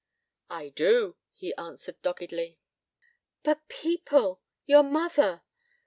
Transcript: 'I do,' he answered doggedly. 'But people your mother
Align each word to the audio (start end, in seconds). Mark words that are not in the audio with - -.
'I 0.49 0.69
do,' 0.69 1.15
he 1.31 1.53
answered 1.57 2.01
doggedly. 2.01 2.57
'But 3.43 3.67
people 3.67 4.41
your 4.65 4.81
mother 4.81 5.43